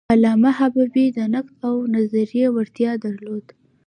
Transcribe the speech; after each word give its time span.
علامه 0.13 0.51
حبیبي 0.59 1.05
د 1.17 1.19
نقد 1.33 1.55
او 1.69 1.75
نظریې 1.95 2.47
وړتیا 2.51 2.91
درلوده. 3.03 3.53